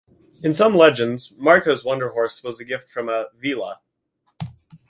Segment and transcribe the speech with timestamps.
[0.41, 3.81] In some legends, Marko's wonder horse was a gift from a "vila".